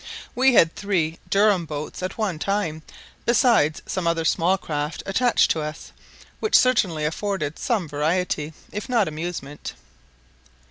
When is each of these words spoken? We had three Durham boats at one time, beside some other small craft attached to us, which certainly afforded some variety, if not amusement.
We 0.33 0.55
had 0.55 0.73
three 0.75 1.19
Durham 1.29 1.67
boats 1.67 2.01
at 2.01 2.17
one 2.17 2.39
time, 2.39 2.81
beside 3.23 3.81
some 3.87 4.07
other 4.07 4.25
small 4.25 4.57
craft 4.57 5.03
attached 5.05 5.51
to 5.51 5.61
us, 5.61 5.91
which 6.39 6.57
certainly 6.57 7.05
afforded 7.05 7.59
some 7.59 7.87
variety, 7.87 8.53
if 8.71 8.89
not 8.89 9.07
amusement. 9.07 9.73